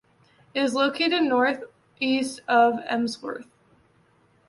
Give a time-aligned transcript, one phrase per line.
[0.55, 1.63] It is located north
[1.99, 3.45] east of Emsworth.